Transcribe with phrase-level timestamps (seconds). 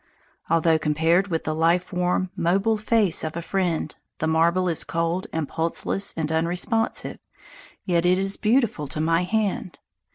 [0.49, 5.27] Although, compared with the life warm, mobile face of a friend, the marble is cold
[5.31, 7.19] and pulseless and unresponsive,
[7.85, 9.77] yet it is beautiful to my hand.